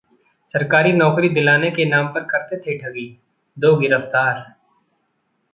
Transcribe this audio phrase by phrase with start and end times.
[0.53, 3.07] सरकारी नौकरी दिलाने के नाम पर करते थे ठगी,
[3.57, 4.39] दो गिरफ्तार